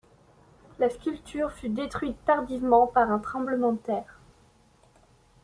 La 0.79 0.89
sculpture 0.89 1.51
fut 1.51 1.69
détruite 1.69 2.17
tardivement 2.25 2.87
par 2.87 3.11
un 3.11 3.19
tremblement 3.19 3.73
de 3.73 3.77
terre. 3.77 4.19